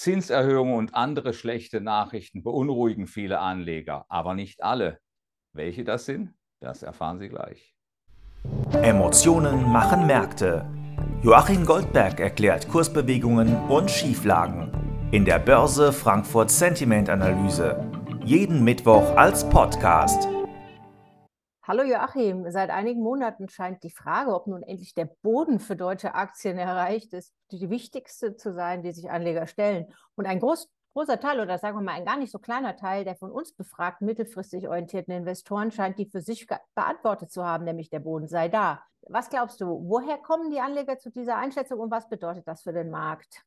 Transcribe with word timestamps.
Zinserhöhungen 0.00 0.76
und 0.76 0.94
andere 0.94 1.34
schlechte 1.34 1.82
Nachrichten 1.82 2.42
beunruhigen 2.42 3.06
viele 3.06 3.38
Anleger, 3.38 4.06
aber 4.08 4.32
nicht 4.32 4.62
alle. 4.62 4.98
Welche 5.52 5.84
das 5.84 6.06
sind, 6.06 6.32
das 6.60 6.82
erfahren 6.82 7.18
Sie 7.18 7.28
gleich. 7.28 7.74
Emotionen 8.82 9.62
machen 9.70 10.06
Märkte. 10.06 10.64
Joachim 11.22 11.66
Goldberg 11.66 12.18
erklärt 12.18 12.66
Kursbewegungen 12.68 13.54
und 13.68 13.90
Schieflagen 13.90 14.72
in 15.10 15.26
der 15.26 15.38
Börse 15.38 15.92
Frankfurt 15.92 16.50
Sentiment 16.50 17.10
Analyse. 17.10 17.84
Jeden 18.24 18.64
Mittwoch 18.64 19.16
als 19.16 19.46
Podcast. 19.50 20.26
Hallo 21.70 21.84
Joachim, 21.84 22.50
seit 22.50 22.68
einigen 22.70 23.00
Monaten 23.00 23.48
scheint 23.48 23.84
die 23.84 23.92
Frage, 23.92 24.34
ob 24.34 24.48
nun 24.48 24.64
endlich 24.64 24.92
der 24.92 25.04
Boden 25.04 25.60
für 25.60 25.76
deutsche 25.76 26.16
Aktien 26.16 26.58
erreicht 26.58 27.12
ist, 27.12 27.32
die 27.52 27.70
wichtigste 27.70 28.34
zu 28.34 28.52
sein, 28.52 28.82
die 28.82 28.90
sich 28.90 29.08
Anleger 29.08 29.46
stellen. 29.46 29.86
Und 30.16 30.26
ein 30.26 30.40
groß, 30.40 30.68
großer 30.94 31.20
Teil 31.20 31.38
oder 31.38 31.58
sagen 31.58 31.76
wir 31.76 31.82
mal 31.82 31.92
ein 31.92 32.04
gar 32.04 32.16
nicht 32.16 32.32
so 32.32 32.40
kleiner 32.40 32.74
Teil 32.74 33.04
der 33.04 33.14
von 33.14 33.30
uns 33.30 33.52
befragten 33.52 34.04
mittelfristig 34.04 34.66
orientierten 34.66 35.14
Investoren 35.14 35.70
scheint 35.70 35.96
die 36.00 36.10
für 36.10 36.22
sich 36.22 36.48
beantwortet 36.74 37.30
zu 37.30 37.44
haben, 37.44 37.62
nämlich 37.62 37.88
der 37.88 38.00
Boden 38.00 38.26
sei 38.26 38.48
da. 38.48 38.82
Was 39.02 39.30
glaubst 39.30 39.60
du, 39.60 39.66
woher 39.66 40.18
kommen 40.18 40.50
die 40.50 40.58
Anleger 40.58 40.98
zu 40.98 41.12
dieser 41.12 41.36
Einschätzung 41.36 41.78
und 41.78 41.92
was 41.92 42.08
bedeutet 42.08 42.48
das 42.48 42.62
für 42.62 42.72
den 42.72 42.90
Markt? 42.90 43.44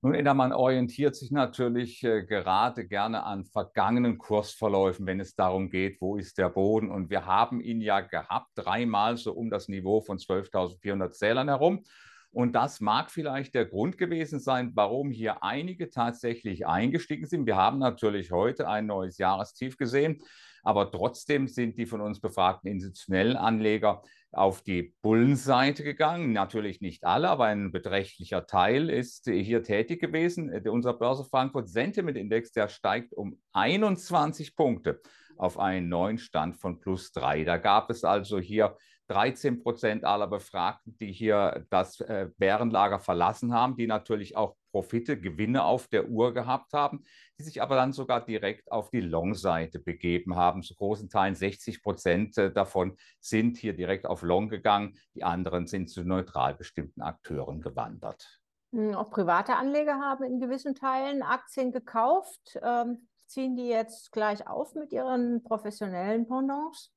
Nun, 0.00 0.20
man 0.36 0.52
orientiert 0.52 1.14
sich 1.14 1.30
natürlich 1.30 2.02
äh, 2.02 2.24
gerade 2.24 2.86
gerne 2.86 3.24
an 3.24 3.44
vergangenen 3.44 4.18
Kursverläufen, 4.18 5.06
wenn 5.06 5.20
es 5.20 5.34
darum 5.34 5.70
geht, 5.70 6.00
wo 6.00 6.16
ist 6.16 6.38
der 6.38 6.48
Boden. 6.48 6.90
Und 6.90 7.08
wir 7.10 7.26
haben 7.26 7.60
ihn 7.60 7.80
ja 7.80 8.00
gehabt, 8.00 8.50
dreimal 8.54 9.16
so 9.16 9.32
um 9.32 9.48
das 9.48 9.68
Niveau 9.68 10.00
von 10.00 10.18
12.400 10.18 11.12
Zählern 11.12 11.48
herum. 11.48 11.84
Und 12.32 12.54
das 12.54 12.80
mag 12.80 13.10
vielleicht 13.10 13.54
der 13.54 13.66
Grund 13.66 13.98
gewesen 13.98 14.40
sein, 14.40 14.72
warum 14.74 15.10
hier 15.10 15.44
einige 15.44 15.90
tatsächlich 15.90 16.66
eingestiegen 16.66 17.26
sind. 17.26 17.46
Wir 17.46 17.56
haben 17.56 17.78
natürlich 17.78 18.32
heute 18.32 18.68
ein 18.68 18.86
neues 18.86 19.18
Jahrestief 19.18 19.76
gesehen, 19.76 20.22
aber 20.62 20.90
trotzdem 20.90 21.46
sind 21.46 21.76
die 21.76 21.86
von 21.86 22.00
uns 22.00 22.20
befragten 22.20 22.70
institutionellen 22.70 23.36
Anleger 23.36 24.02
auf 24.32 24.62
die 24.62 24.94
Bullenseite 25.02 25.84
gegangen. 25.84 26.32
Natürlich 26.32 26.80
nicht 26.80 27.04
alle, 27.04 27.28
aber 27.28 27.44
ein 27.44 27.70
beträchtlicher 27.70 28.46
Teil 28.46 28.90
ist 28.90 29.26
hier 29.26 29.62
tätig 29.62 30.00
gewesen. 30.00 30.50
Unser 30.68 30.94
Börse 30.94 31.24
Frankfurt 31.24 31.68
Sentiment 31.68 32.16
Index, 32.16 32.52
der 32.52 32.68
steigt 32.68 33.12
um 33.12 33.38
21 33.52 34.56
Punkte 34.56 35.00
auf 35.36 35.58
einen 35.58 35.88
neuen 35.88 36.18
Stand 36.18 36.56
von 36.56 36.80
plus 36.80 37.12
drei. 37.12 37.44
Da 37.44 37.58
gab 37.58 37.90
es 37.90 38.04
also 38.04 38.38
hier 38.38 38.76
13 39.12 39.62
Prozent 39.62 40.04
aller 40.04 40.26
Befragten, 40.26 40.96
die 40.98 41.12
hier 41.12 41.66
das 41.68 42.00
äh, 42.00 42.28
Bärenlager 42.38 42.98
verlassen 42.98 43.52
haben, 43.52 43.76
die 43.76 43.86
natürlich 43.86 44.36
auch 44.36 44.56
Profite, 44.70 45.20
Gewinne 45.20 45.64
auf 45.64 45.86
der 45.88 46.08
Uhr 46.08 46.32
gehabt 46.32 46.72
haben, 46.72 47.04
die 47.38 47.44
sich 47.44 47.60
aber 47.60 47.76
dann 47.76 47.92
sogar 47.92 48.24
direkt 48.24 48.72
auf 48.72 48.90
die 48.90 49.02
Long-Seite 49.02 49.80
begeben 49.80 50.34
haben. 50.34 50.62
Zu 50.62 50.74
großen 50.74 51.10
Teilen 51.10 51.34
60 51.34 51.82
Prozent 51.82 52.38
äh, 52.38 52.50
davon 52.50 52.96
sind 53.20 53.58
hier 53.58 53.74
direkt 53.74 54.06
auf 54.06 54.22
Long 54.22 54.48
gegangen. 54.48 54.94
Die 55.14 55.24
anderen 55.24 55.66
sind 55.66 55.90
zu 55.90 56.04
neutral 56.04 56.54
bestimmten 56.54 57.02
Akteuren 57.02 57.60
gewandert. 57.60 58.40
Hm, 58.72 58.94
auch 58.94 59.10
private 59.10 59.56
Anleger 59.56 60.00
haben 60.00 60.24
in 60.24 60.40
gewissen 60.40 60.74
Teilen 60.74 61.22
Aktien 61.22 61.70
gekauft. 61.70 62.58
Ähm, 62.62 63.08
ziehen 63.26 63.56
die 63.56 63.68
jetzt 63.68 64.10
gleich 64.12 64.46
auf 64.46 64.74
mit 64.74 64.92
ihren 64.92 65.42
professionellen 65.42 66.26
Pendants? 66.26 66.90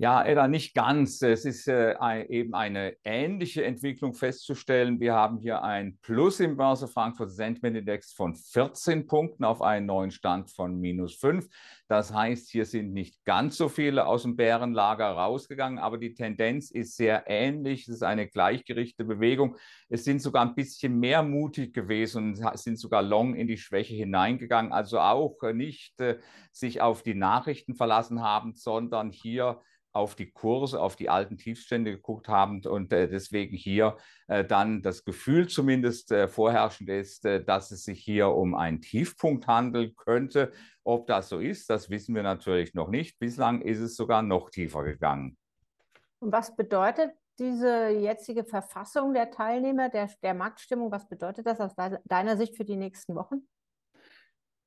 Ja, 0.00 0.24
Edda, 0.24 0.46
nicht 0.46 0.76
ganz. 0.76 1.20
Es 1.22 1.44
ist 1.44 1.66
äh, 1.66 1.96
eben 2.28 2.54
eine 2.54 2.94
ähnliche 3.02 3.64
Entwicklung 3.64 4.14
festzustellen. 4.14 5.00
Wir 5.00 5.14
haben 5.14 5.40
hier 5.40 5.64
ein 5.64 5.98
Plus 6.02 6.38
im 6.38 6.56
Börse 6.56 6.86
Frankfurt 6.86 7.32
Sentiment 7.32 7.76
Index 7.76 8.12
von 8.12 8.36
14 8.36 9.08
Punkten 9.08 9.42
auf 9.42 9.60
einen 9.60 9.86
neuen 9.86 10.12
Stand 10.12 10.52
von 10.52 10.78
minus 10.78 11.16
5. 11.16 11.48
Das 11.88 12.14
heißt, 12.14 12.48
hier 12.48 12.64
sind 12.64 12.92
nicht 12.92 13.24
ganz 13.24 13.56
so 13.56 13.68
viele 13.68 14.06
aus 14.06 14.22
dem 14.22 14.36
Bärenlager 14.36 15.10
rausgegangen, 15.10 15.80
aber 15.80 15.98
die 15.98 16.14
Tendenz 16.14 16.70
ist 16.70 16.96
sehr 16.96 17.24
ähnlich. 17.26 17.88
Es 17.88 17.96
ist 17.96 18.02
eine 18.04 18.28
gleichgerichtete 18.28 19.04
Bewegung. 19.04 19.56
Es 19.88 20.04
sind 20.04 20.22
sogar 20.22 20.46
ein 20.46 20.54
bisschen 20.54 21.00
mehr 21.00 21.24
mutig 21.24 21.74
gewesen 21.74 22.36
und 22.36 22.58
sind 22.58 22.78
sogar 22.78 23.02
long 23.02 23.34
in 23.34 23.48
die 23.48 23.58
Schwäche 23.58 23.96
hineingegangen. 23.96 24.70
Also 24.72 25.00
auch 25.00 25.42
nicht 25.52 25.98
äh, 25.98 26.20
sich 26.52 26.80
auf 26.80 27.02
die 27.02 27.16
Nachrichten 27.16 27.74
verlassen 27.74 28.22
haben, 28.22 28.54
sondern 28.54 29.10
hier 29.10 29.60
auf 29.92 30.14
die 30.14 30.30
Kurse, 30.30 30.80
auf 30.80 30.96
die 30.96 31.08
alten 31.08 31.36
Tiefstände 31.36 31.92
geguckt 31.92 32.28
haben 32.28 32.64
und 32.66 32.92
äh, 32.92 33.08
deswegen 33.08 33.56
hier 33.56 33.96
äh, 34.26 34.44
dann 34.44 34.82
das 34.82 35.04
Gefühl 35.04 35.48
zumindest 35.48 36.12
äh, 36.12 36.28
vorherrschend 36.28 36.88
ist, 36.88 37.24
äh, 37.24 37.42
dass 37.42 37.70
es 37.70 37.84
sich 37.84 38.02
hier 38.02 38.28
um 38.28 38.54
einen 38.54 38.80
Tiefpunkt 38.80 39.46
handeln 39.46 39.94
könnte. 39.96 40.52
Ob 40.84 41.06
das 41.06 41.28
so 41.28 41.38
ist, 41.38 41.68
das 41.70 41.90
wissen 41.90 42.14
wir 42.14 42.22
natürlich 42.22 42.74
noch 42.74 42.88
nicht. 42.88 43.18
Bislang 43.18 43.62
ist 43.62 43.80
es 43.80 43.96
sogar 43.96 44.22
noch 44.22 44.50
tiefer 44.50 44.84
gegangen. 44.84 45.36
Und 46.20 46.32
was 46.32 46.54
bedeutet 46.54 47.12
diese 47.38 47.88
jetzige 47.88 48.44
Verfassung 48.44 49.14
der 49.14 49.30
Teilnehmer, 49.30 49.88
der, 49.88 50.10
der 50.22 50.34
Marktstimmung, 50.34 50.90
was 50.90 51.08
bedeutet 51.08 51.46
das 51.46 51.60
aus 51.60 51.72
deiner 52.04 52.36
Sicht 52.36 52.56
für 52.56 52.64
die 52.64 52.76
nächsten 52.76 53.14
Wochen? 53.14 53.46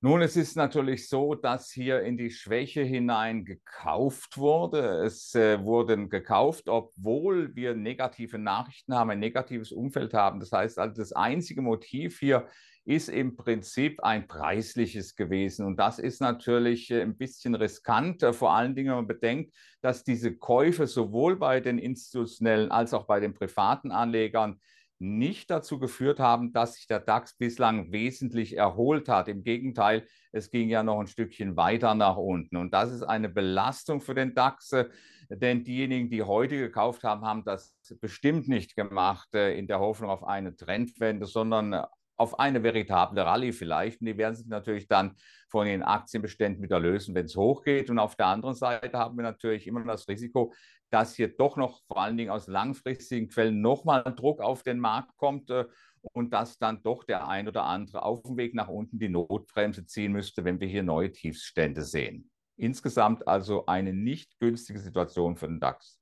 Nun, 0.03 0.23
es 0.23 0.35
ist 0.35 0.57
natürlich 0.57 1.07
so, 1.07 1.35
dass 1.35 1.69
hier 1.69 2.01
in 2.01 2.17
die 2.17 2.31
Schwäche 2.31 2.81
hinein 2.81 3.45
gekauft 3.45 4.35
wurde. 4.39 5.03
Es 5.05 5.35
äh, 5.35 5.63
wurden 5.63 6.09
gekauft, 6.09 6.69
obwohl 6.69 7.55
wir 7.55 7.75
negative 7.75 8.39
Nachrichten 8.39 8.95
haben, 8.95 9.11
ein 9.11 9.19
negatives 9.19 9.71
Umfeld 9.71 10.15
haben. 10.15 10.39
Das 10.39 10.51
heißt 10.51 10.79
also, 10.79 10.95
das 10.95 11.11
einzige 11.11 11.61
Motiv 11.61 12.17
hier 12.17 12.47
ist 12.83 13.09
im 13.09 13.35
Prinzip 13.35 14.03
ein 14.03 14.27
preisliches 14.27 15.15
gewesen. 15.15 15.67
Und 15.67 15.77
das 15.77 15.99
ist 15.99 16.19
natürlich 16.19 16.89
äh, 16.89 17.03
ein 17.03 17.15
bisschen 17.15 17.53
riskant, 17.53 18.25
vor 18.33 18.55
allen 18.55 18.73
Dingen, 18.73 18.89
wenn 18.89 18.95
man 18.95 19.07
bedenkt, 19.07 19.55
dass 19.81 20.03
diese 20.03 20.35
Käufe 20.35 20.87
sowohl 20.87 21.35
bei 21.35 21.59
den 21.59 21.77
institutionellen 21.77 22.71
als 22.71 22.95
auch 22.95 23.05
bei 23.05 23.19
den 23.19 23.35
privaten 23.35 23.91
Anlegern 23.91 24.59
nicht 25.01 25.49
dazu 25.49 25.79
geführt 25.79 26.19
haben, 26.19 26.53
dass 26.53 26.75
sich 26.75 26.85
der 26.85 26.99
DAX 26.99 27.33
bislang 27.33 27.91
wesentlich 27.91 28.55
erholt 28.55 29.09
hat. 29.09 29.27
Im 29.27 29.43
Gegenteil, 29.43 30.05
es 30.31 30.51
ging 30.51 30.69
ja 30.69 30.83
noch 30.83 30.99
ein 30.99 31.07
Stückchen 31.07 31.57
weiter 31.57 31.95
nach 31.95 32.17
unten. 32.17 32.55
Und 32.55 32.71
das 32.71 32.91
ist 32.91 33.01
eine 33.01 33.27
Belastung 33.27 33.99
für 33.99 34.13
den 34.13 34.35
DAX, 34.35 34.71
äh, 34.73 34.89
denn 35.29 35.63
diejenigen, 35.63 36.09
die 36.09 36.21
heute 36.21 36.57
gekauft 36.57 37.03
haben, 37.03 37.25
haben 37.25 37.43
das 37.43 37.73
bestimmt 37.99 38.47
nicht 38.47 38.75
gemacht 38.75 39.33
äh, 39.33 39.57
in 39.57 39.65
der 39.65 39.79
Hoffnung 39.79 40.11
auf 40.11 40.23
eine 40.23 40.55
Trendwende, 40.55 41.25
sondern 41.25 41.73
äh, 41.73 41.83
auf 42.21 42.39
eine 42.39 42.61
veritable 42.61 43.25
Rallye 43.25 43.51
vielleicht. 43.51 43.99
Und 43.99 44.05
die 44.05 44.17
werden 44.17 44.35
sich 44.35 44.45
natürlich 44.45 44.87
dann 44.87 45.15
von 45.49 45.65
den 45.65 45.81
Aktienbeständen 45.81 46.63
wieder 46.63 46.79
lösen, 46.79 47.15
wenn 47.15 47.25
es 47.25 47.35
hochgeht. 47.35 47.89
Und 47.89 47.97
auf 47.97 48.15
der 48.15 48.27
anderen 48.27 48.53
Seite 48.53 48.97
haben 48.97 49.17
wir 49.17 49.23
natürlich 49.23 49.65
immer 49.65 49.83
das 49.83 50.07
Risiko, 50.07 50.53
dass 50.91 51.15
hier 51.15 51.29
doch 51.29 51.57
noch 51.57 51.81
vor 51.87 51.97
allen 51.97 52.17
Dingen 52.17 52.29
aus 52.29 52.47
langfristigen 52.47 53.27
Quellen 53.27 53.61
nochmal 53.61 54.03
Druck 54.15 54.39
auf 54.39 54.61
den 54.61 54.79
Markt 54.79 55.17
kommt 55.17 55.49
äh, 55.49 55.65
und 56.13 56.31
dass 56.31 56.59
dann 56.59 56.83
doch 56.83 57.03
der 57.05 57.27
ein 57.27 57.47
oder 57.47 57.63
andere 57.63 58.03
auf 58.03 58.21
dem 58.23 58.37
Weg 58.37 58.53
nach 58.53 58.67
unten 58.67 58.99
die 58.99 59.09
Notbremse 59.09 59.85
ziehen 59.85 60.11
müsste, 60.11 60.45
wenn 60.45 60.59
wir 60.59 60.67
hier 60.67 60.83
neue 60.83 61.11
Tiefstände 61.11 61.81
sehen. 61.81 62.29
Insgesamt 62.55 63.27
also 63.27 63.65
eine 63.65 63.93
nicht 63.93 64.39
günstige 64.39 64.79
Situation 64.79 65.37
für 65.37 65.47
den 65.47 65.59
DAX. 65.59 66.00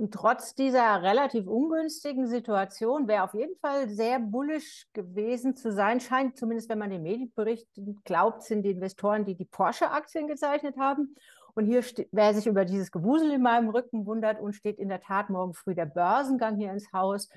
Und 0.00 0.14
trotz 0.14 0.54
dieser 0.54 1.02
relativ 1.02 1.46
ungünstigen 1.46 2.26
Situation 2.26 3.06
wäre 3.06 3.22
auf 3.22 3.34
jeden 3.34 3.54
Fall 3.58 3.86
sehr 3.90 4.18
bullisch 4.18 4.86
gewesen 4.94 5.56
zu 5.56 5.72
sein, 5.72 6.00
scheint 6.00 6.38
zumindest, 6.38 6.70
wenn 6.70 6.78
man 6.78 6.88
den 6.88 7.02
Medienberichten 7.02 8.00
glaubt, 8.04 8.42
sind 8.42 8.62
die 8.62 8.70
Investoren, 8.70 9.26
die 9.26 9.34
die 9.34 9.44
Porsche-Aktien 9.44 10.26
gezeichnet 10.26 10.78
haben. 10.78 11.14
Und 11.52 11.66
hier, 11.66 11.84
wer 12.12 12.32
sich 12.32 12.46
über 12.46 12.64
dieses 12.64 12.90
Gewusel 12.90 13.30
in 13.32 13.42
meinem 13.42 13.68
Rücken 13.68 14.06
wundert, 14.06 14.40
und 14.40 14.54
steht 14.54 14.78
in 14.78 14.88
der 14.88 15.02
Tat 15.02 15.28
morgen 15.28 15.52
früh 15.52 15.74
der 15.74 15.84
Börsengang 15.84 16.56
hier 16.56 16.72
ins 16.72 16.90
Haus. 16.94 17.28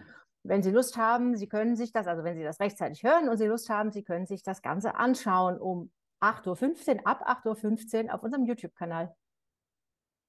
Wenn 0.44 0.63
Sie 0.63 0.72
Lust 0.72 0.95
haben, 0.95 1.35
Sie 1.35 1.50
können 1.50 1.75
sich 1.75 1.91
das, 1.91 2.07
also 2.07 2.24
wenn 2.24 2.38
Sie 2.38 2.44
das 2.44 2.62
rechtzeitig 2.62 3.03
hören 3.03 3.28
und 3.28 3.35
Sie 3.35 3.47
Lust 3.47 3.69
haben, 3.69 3.91
Sie 3.91 4.03
können 4.03 4.25
sich 4.25 4.41
das 4.41 4.62
Ganze 4.62 4.95
anschauen 4.95 5.60
um 5.60 5.92
8.15 6.21 7.01
Uhr, 7.01 7.07
ab 7.07 7.27
8.15 7.45 8.06
Uhr 8.06 8.13
auf 8.13 8.24
unserem 8.24 8.45
YouTube-Kanal. 8.45 9.13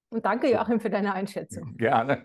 Und 0.09 0.25
danke, 0.25 0.51
Joachim, 0.51 0.79
für 0.79 0.89
deine 0.89 1.13
Einschätzung. 1.13 1.75
Gerne. 1.77 2.23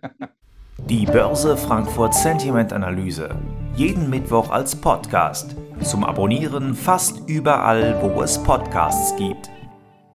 Die 0.88 1.06
Börse 1.06 1.56
Frankfurt 1.56 2.14
Sentiment 2.14 2.72
Analyse. 2.72 3.30
Jeden 3.74 4.08
Mittwoch 4.10 4.50
als 4.50 4.74
Podcast. 4.74 5.56
Zum 5.82 6.04
Abonnieren 6.04 6.74
fast 6.74 7.28
überall, 7.28 8.00
wo 8.02 8.22
es 8.22 8.42
Podcasts 8.42 9.14
gibt. 9.16 9.50